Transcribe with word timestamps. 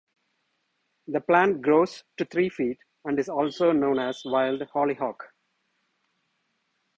The 1.09 1.21
plant 1.21 1.61
grows 1.61 2.03
to 2.17 2.25
three 2.25 2.49
feet, 2.49 2.79
and 3.05 3.19
is 3.19 3.29
also 3.29 3.71
known 3.71 3.99
as 3.99 4.23
wild 4.25 4.61
hollyhock. 4.73 5.25